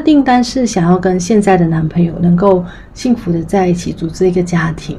[0.00, 2.64] 订单是想要跟现在的男朋友能够
[2.94, 4.98] 幸福的在一起，组织一个家庭。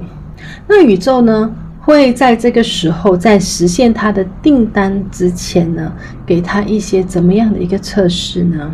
[0.68, 5.92] 那宇宙呢，会在这个时候，在实现他的订单之前呢，
[6.26, 8.72] 给他一些怎么样的一个测试呢？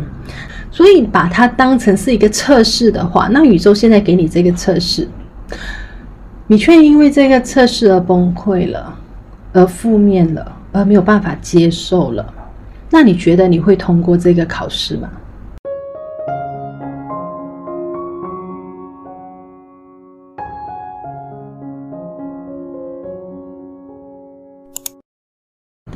[0.70, 5.08] 所以把它当成是一个测试的话，那宇宙现在给你这个测试，
[6.46, 8.94] 你却因为这个测试而崩溃了，
[9.54, 12.34] 而负面了，而没有办法接受了，
[12.90, 15.08] 那你觉得你会通过这个考试吗？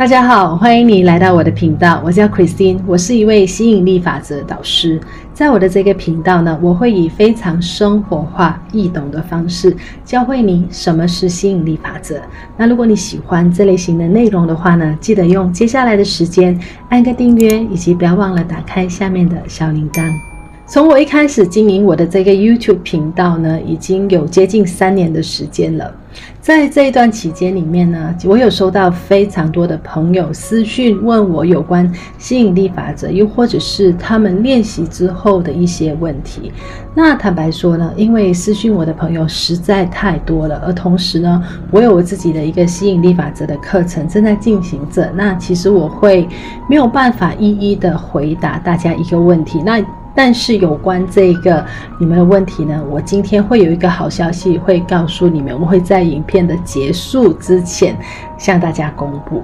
[0.01, 2.01] 大家好，欢迎你来到我的频道。
[2.03, 4.99] 我叫 Christine，我是一位吸引力法则导师。
[5.35, 12.19] 在我的这个频道呢，我会以非常生活化、易懂的方式教会你什么是吸引力法则。
[12.57, 16.59] 那如果你喜欢这类型的内容的话呢，记得用接下来的时间
[16.89, 20.30] 按个订阅，以及不要忘了打开下面的小铃铛。
[20.71, 25.93] 从我一开始经营我的这个 YouTube 频道呢，已经有接近三年的时间了。
[26.41, 36.53] 在这一段期间里面呢，我有收到非常多的朋友私讯问我有关吸引力法则，又或者是他们练习之后的一些问题。
[36.95, 45.11] 那坦白说呢，因为私讯我的朋友实在太多了，而同时呢，我有我自己的一个吸引力法则的课程正在进行着。
[45.17, 46.29] 那其实我会
[46.69, 49.61] 没有办法一一的回答大家一个问题。
[49.67, 51.65] 那但是有关这个
[51.99, 57.97] 你们的问题呢，我今天会有一个好消息会告诉你们，我会在影片的结束之前
[58.37, 59.43] 向大家公布。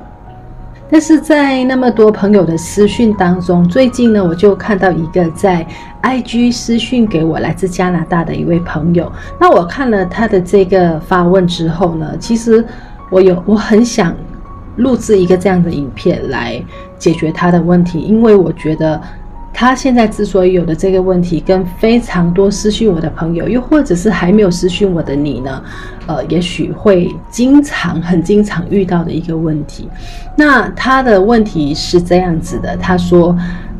[0.90, 5.66] 但是在那么多朋友的私讯当中，最近呢，我就看到一个在
[6.02, 9.10] IG 私讯给我来自加拿大的一位朋友。
[9.40, 12.64] 那我看了他的这个发问之后呢，其实
[13.10, 14.14] 我有我很想
[14.76, 16.62] 录制一个这样的影片来
[16.98, 19.00] 解决他的问题，因为我觉得。
[19.58, 25.62] 他现在之所以有的这个问题，跟非常多私讯我的朋友，又或者是还没有私讯我的你呢，
[26.06, 29.88] 呃，也许会经常、很经常遇到的一个问题。
[30.36, 33.34] 那他的问题是这样子的，他说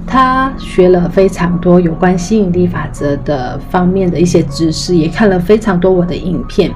[0.07, 6.73] 他学了非常多有关吸引力法则的方面的一些知识，也看了非常多我的影片，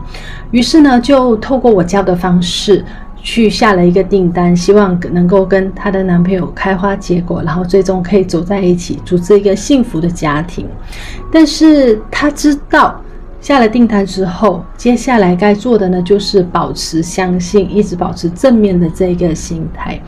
[0.51, 2.85] 于是呢，就透过我教的方式。
[3.23, 10.67] 去下了一个订单，希望能够跟她的男朋友开花结果，然后最终可以走在一起，组织一个幸福的家庭。
[11.31, 13.01] 但是她知道
[13.41, 20.01] 下了订单之后，接下来该做的呢，就是保持相信，一直保持正面的这个心态。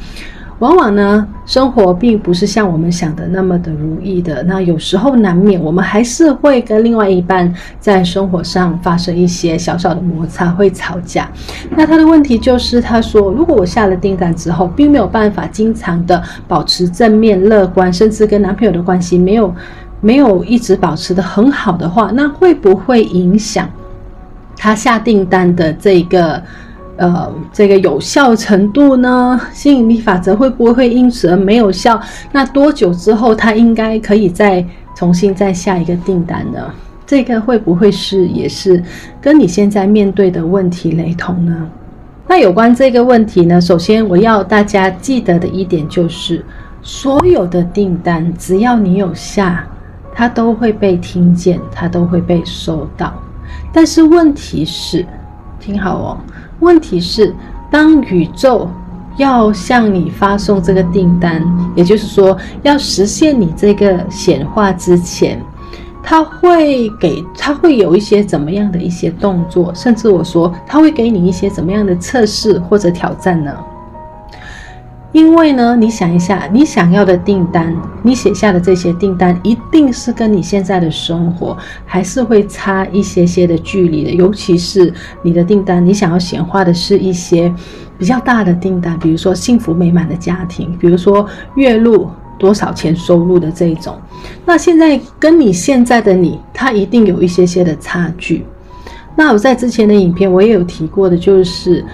[0.59, 4.43] 往往呢，生活并不是像我们想的那么的如意的。
[4.45, 11.29] 那有时候难免，我们还是会跟另外一半在生活上发生一些小小的摩擦，会吵架。
[11.71, 19.53] 那他的问题就是，他说，如果我下了订单之后，并没有办法经常的保持正面乐观，甚至跟男朋友的关系没有
[20.01, 23.69] 没有一直保持得很好的话，那会不会影响
[24.57, 26.41] 他下订单的这个？
[26.99, 29.41] 呃，这个有效程度呢？
[29.53, 32.01] 吸引力法则会不会因此而没有效？
[32.33, 34.65] 那多久之后他应该可以再
[34.95, 36.61] 重新再下一个订单呢？
[37.07, 38.83] 这个会不会是也是
[39.21, 41.67] 跟你现在面对的问题雷同呢？
[42.29, 46.45] 那有关这个问题呢，首先我要大家记得的一点就是，
[46.83, 49.67] 所有的订单只要你有下，
[50.15, 53.13] 它都会被听见，它都会被收到。
[53.73, 55.05] 但是问题是，
[55.59, 56.19] 听好哦。
[56.63, 57.35] 问题是，
[57.71, 58.71] 当宇宙
[59.17, 65.43] 要向你发送这个订单，也就是说要实现你这个显化之前，
[66.03, 73.53] 他会给他会有一些怎么样的一些动作，甚至我说他会给你一些怎么样的测试或者挑战呢？
[75.13, 84.11] 因为呢，你想一下，你想要的订单，你写下的这些订单，一定是跟你现在的生活还是会差一些些的距离的。
[84.11, 84.91] 尤其是
[85.23, 87.53] 你的订单，你想要显化的是一些
[87.99, 92.09] 比较大的订单，比如说幸福美满的家庭，比如说月入
[92.39, 93.95] 多少钱收入的这一种。
[94.47, 98.47] 那现在跟你现在的你，它一定有一些些的差距。
[99.15, 101.85] 那我在之前的影片我也有提过的，就是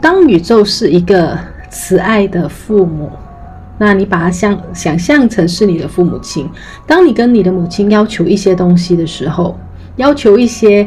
[0.00, 1.38] 当宇宙是一个。
[1.72, 3.10] 慈爱的父母，
[3.78, 6.46] 那你把它想想象成是你的父母亲。
[6.86, 9.58] 当你跟你的母亲要求一些东西的时候，
[9.96, 10.86] 要求一些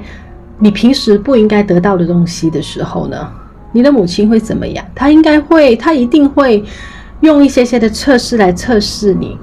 [0.60, 3.28] 你平时不应该得到的东西的时候呢，
[3.72, 4.86] 你的母亲会怎么样？
[4.94, 6.64] 她应该会，她一定会
[7.22, 9.36] 用一些些的测试来测试你，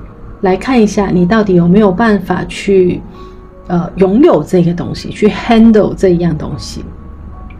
[0.42, 3.02] 来看一下你到底有没有办法去
[3.66, 6.84] 呃拥有这个东西，去 handle 这一样东西。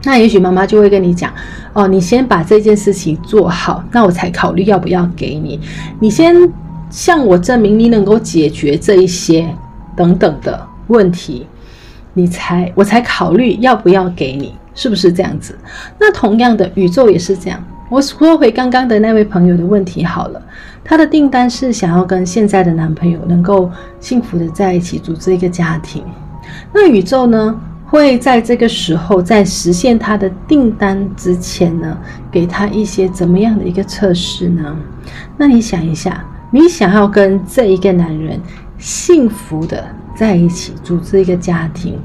[0.05, 1.33] 那也许妈妈就会跟你讲，
[1.73, 5.61] 哦，你先把这件事情做好，那我才考虑要不要给你。
[6.01, 6.35] 你先
[6.91, 9.49] 向我证明你能够解决这一些
[9.97, 11.47] 等等的问题，
[12.15, 15.57] 你才我才考虑要不要给你，是不是这样子？
[15.99, 17.63] 那同样的，宇宙也是这样。
[17.89, 20.43] 我说回刚刚的那位朋友的问题好了，
[20.83, 23.71] 他的订单是想要跟现在的男朋友能够
[24.01, 26.03] 幸福的在一起，组织一个家庭。
[26.73, 27.61] 那宇宙呢，
[27.93, 31.95] 会在这个时候，在实现他的订单之前呢，
[32.31, 34.75] 给他一些怎么样的一个测试呢？
[35.37, 38.41] 那你想一下，你想要跟这一个男人
[38.79, 39.85] 幸福的
[40.17, 41.99] 在一起，组织一个家庭，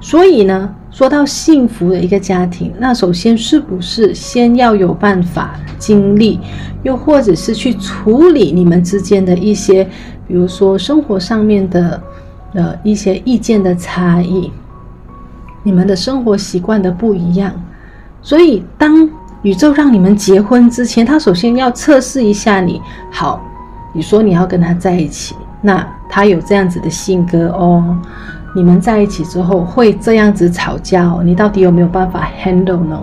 [0.00, 6.40] 所以呢，说到幸福的一个家庭，那首先是不是先要有办法经历，
[6.84, 9.84] 又或者是去处理你们之间的一些，
[10.26, 12.02] 比如说生活上面的
[12.54, 14.50] 呃一些意见的差异，
[15.64, 17.50] 你们的生活习惯的不一样，
[18.22, 19.10] 所以当
[19.42, 22.80] 宇宙让你们结婚之前，他首先要测试一下你。
[23.10, 23.42] 好，
[23.92, 27.98] 你说你要跟他在一起，那他有这样子的性格哦。
[28.54, 33.00] 你们在一起之后会这样子吵架哦，你到底有没有办法 handle 呢？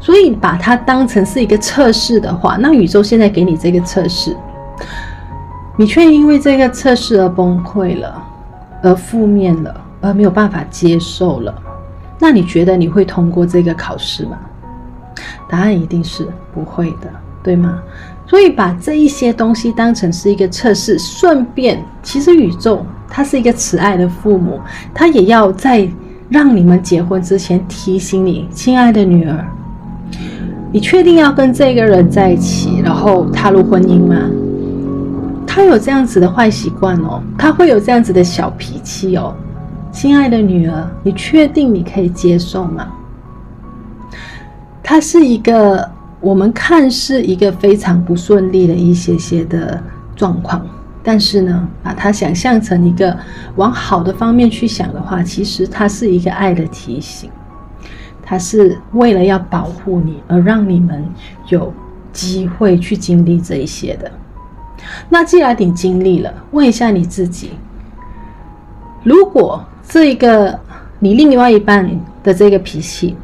[0.00, 4.36] 所以把它当成是一个测试的话，那宇宙现在给你这个测试，
[5.76, 8.22] 你却因为这个测试而崩溃了，
[8.82, 9.74] 而负面了，
[10.06, 11.54] 而没有办法接受了，
[12.18, 14.38] 那你觉得你会通过这个考试吗？
[15.48, 17.10] 答案一定是不会的，
[17.42, 17.78] 对吗？
[18.26, 22.84] 所以把这一些东西当成是一个测试，顺便其实宇宙。
[23.08, 24.60] 他是一个慈爱的父母，
[24.92, 25.88] 他也要在
[26.28, 29.46] 让你们结婚之前提醒你，亲爱的女儿，
[30.72, 34.16] 你确定要跟这个人在一起，然后踏入婚姻吗？
[35.46, 39.32] 他有这样子的坏习惯哦，他会有这样子的小脾气哦，
[39.96, 42.86] 亲爱的女儿，你确定你可以接受吗？
[44.82, 45.90] 他是一个
[46.20, 49.82] 我们看似一个非常不顺利的一些些的
[50.14, 50.60] 状况。
[51.02, 53.16] 但是呢，把它想象成一个
[53.54, 57.30] 往好的方面去想的话，其实它是一个爱的提醒，
[58.22, 61.08] 它是为了要保护你，而让你们
[61.48, 61.72] 有
[62.12, 64.12] 机会去经历这一些的。
[65.08, 67.52] 那既然你经历了，问一下你自己：
[69.02, 70.58] 如果这一个
[70.98, 71.88] 你另外一半
[72.22, 73.16] 的这个脾气，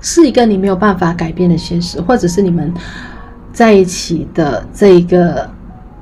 [0.00, 2.72] 是一个你没有办法改变的现实，或者是你们
[3.52, 5.48] 在一起的这一个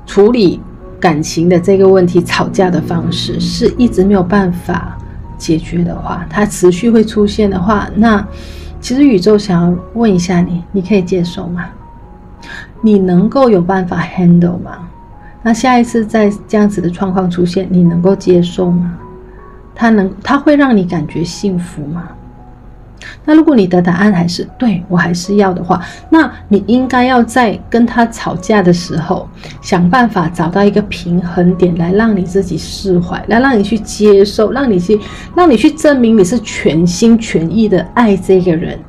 [0.05, 0.61] 处理。
[0.99, 4.97] 感情的这个问题，吵架的方式是一直没有办法
[5.37, 8.25] 解决的话，它持续会出现的话，那
[8.79, 11.65] 其实宇宙想要问一下你，你可以接受吗？
[12.79, 14.87] 你能够有办法 handle 吗？
[15.41, 18.97] 那下一次在这样子的状况出现，你能够接受吗？
[19.75, 22.09] 它能，它会让你感觉幸福吗？
[23.25, 29.27] 那如果你的答案还是对，我还是要的话，那你应该要在跟他吵架的时候，
[29.61, 34.99] 想办法找到一个平衡点，来让你自己释怀，来让你去接受，让你去，
[35.35, 38.79] 让你去证明你是全心全意的爱这个人。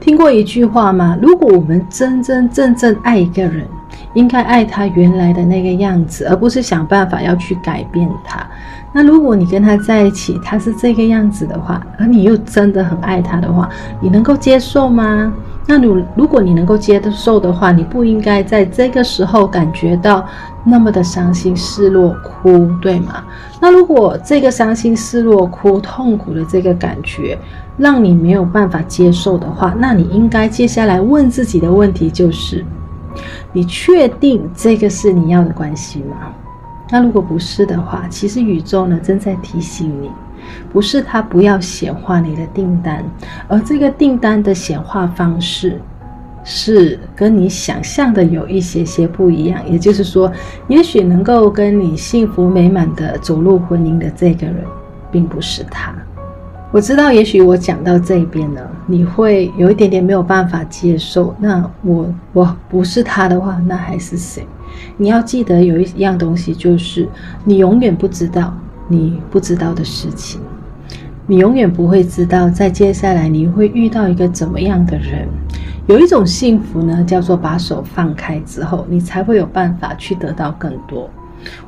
[0.00, 1.16] 听过一句话吗？
[1.20, 3.66] 如果我们真真正正爱一个人，
[4.14, 8.46] 应该爱他原来的那个样子，而不是想办法要去改变他。
[8.92, 13.68] 那如果你跟他在一起，他是这个样子的话，而你又真的很爱他的话，
[14.00, 15.32] 你能够接受吗？
[15.66, 20.26] 那如如果你能够接受的话，你不应该在这个时候感觉到
[20.64, 23.24] 那么的伤心、失落、哭，对吗？
[23.60, 27.38] 那如果这个伤心、失落、哭、痛苦的这个感觉
[27.78, 32.62] 让你没有办法接受的话，那你应该接下来问自己的问题就是：
[33.52, 36.32] 你确定这个是你要的关系吗？
[36.90, 40.10] 那如果不是的话，其实宇宙呢正在提醒你，
[40.70, 43.02] 不是他不要显化你的订单，
[43.48, 45.80] 而这个订单的显化方式
[46.44, 49.58] 是跟你想象的有一些些不一样。
[49.70, 50.30] 也就是说，
[50.68, 54.56] 也许能够跟你幸福美满的走入婚姻的这个人，
[55.10, 55.94] 并不是他。
[56.72, 61.34] 我知道，也许我讲到这边呢，你会有一点点没有办法接受。
[61.38, 64.46] 那我我不是他的话，那还是谁？
[64.96, 67.06] 你要记得有一样东西，就是
[67.44, 68.56] 你永远不知道
[68.88, 70.40] 你不知道的事情，
[71.26, 75.28] 你永远不会知道在接下来你会遇到一个怎么样的人。
[75.86, 81.10] 有一种幸福呢，叫做把手放开之后，你才会有办法去得到更多。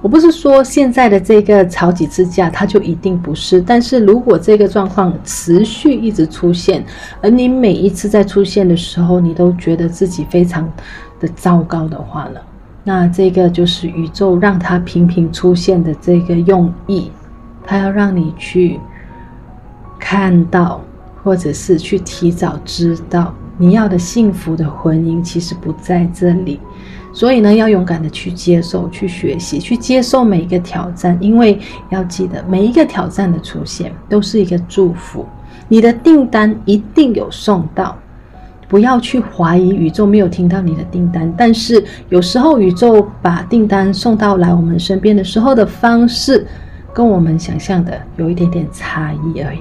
[0.02, 3.61] 我不是说现在的这个吵几次架，它就一定不是。
[3.61, 6.85] 但是如果这个状况持续一直出现，
[7.21, 10.71] 而你每一次在出现的时候，你都觉得自己非常
[11.21, 12.40] 的糟糕的话呢？
[12.87, 17.11] 那这个就是宇宙让它频频出现的这个用意，
[17.64, 18.78] 它要让你去
[19.99, 20.83] 看到，
[21.23, 26.61] 或者是去提早知道，你要的幸福的婚姻其实不在这里。
[27.12, 35.25] 所以呢，要勇敢的去接受、去学习、去接受每一个挑战，因为要记得每一个挑战的出现都是一个祝福。
[35.68, 37.96] 你的订单一定有送到，
[38.66, 41.32] 不要去怀疑宇宙没有听到你的订单。
[41.38, 46.44] 但是有时候宇宙把订单送到来我们身边的时候的方式，
[46.92, 49.61] 跟我们想象的有一点点差异而已。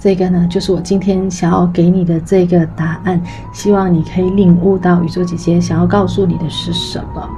[0.00, 3.20] 这个呢，就是我今天想要给你的这个答案，
[3.52, 7.28] 希望你可以领悟到宇宙姐姐想要告诉你的是什么。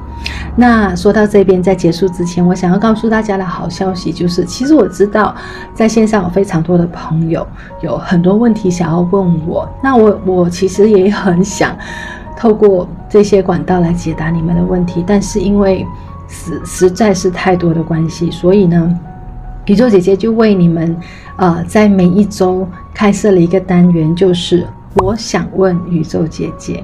[0.55, 5.35] 那说到这边，在结束之前，我想要告诉大家的好消息就是，其实我知道
[5.75, 7.45] 在线上有非常多的朋友
[7.81, 11.77] 有很多问题想要问我，那我我其实也很想
[12.39, 15.85] 透过这些管道来解答你们的问题，但是因为
[16.29, 19.01] 实实在是太多的关系，所以呢。
[19.67, 20.97] 宇宙姐姐就为你们，
[21.37, 24.67] 呃，在每一周开设了一个单元，就是
[24.97, 26.83] 我想问宇宙姐姐。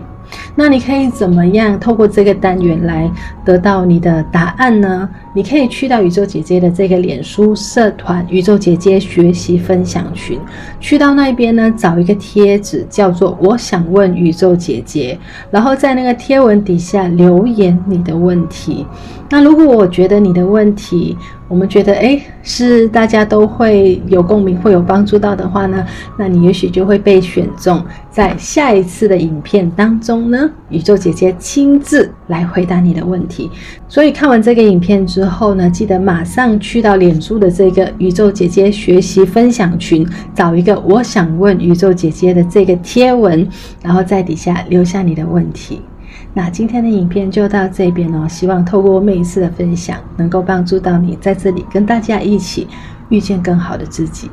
[0.55, 3.11] 那你可以怎么样透过这个单元来
[3.45, 5.09] 得到你的答案呢？
[5.35, 10.39] 你可以去到宇宙姐姐的这个脸书社团“宇宙姐姐学习分享群”，
[10.81, 15.19] 去到那边呢，找一个贴纸叫做“我想问宇宙姐姐”，
[15.51, 18.87] 然后在那个贴文底下留言你的问题。
[19.31, 21.15] 那如果我觉得你的问题，
[21.49, 25.85] 我们觉得诶是大家都会有共鸣，会有帮助到的话呢，
[26.19, 33.51] 那你也许就会被选中，在下一次的影片当中呢，宇宙姐姐亲自来回答你的问题。
[33.87, 43.45] 所以看完这个影片 之后呢，记得马上去到脸书的这个宇宙姐姐学习分享群，找一个我想问宇宙姐姐的这个贴文，
[43.83, 45.83] 然后在底下留下你的问题。
[46.35, 52.69] 那今天的影片就到这边哦，希望透过我每一次的分享，能够帮助到你在这里跟大家一起
[53.09, 54.31] 遇见更好的自己。